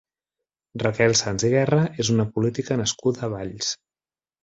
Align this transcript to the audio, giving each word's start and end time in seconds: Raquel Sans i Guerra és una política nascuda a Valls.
Raquel 0.83 1.13
Sans 1.19 1.45
i 1.51 1.53
Guerra 1.57 1.83
és 2.07 2.11
una 2.17 2.27
política 2.35 2.81
nascuda 2.83 3.27
a 3.31 3.35
Valls. 3.39 3.75